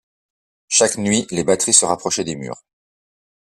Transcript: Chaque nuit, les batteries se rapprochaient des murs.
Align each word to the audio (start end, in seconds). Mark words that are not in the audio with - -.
Chaque 0.67 0.97
nuit, 0.97 1.27
les 1.29 1.43
batteries 1.43 1.75
se 1.75 1.85
rapprochaient 1.85 2.23
des 2.23 2.35
murs. 2.35 2.63